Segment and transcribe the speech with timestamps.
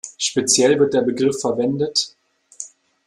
[0.17, 2.15] Speziell wird der Begriff verwendet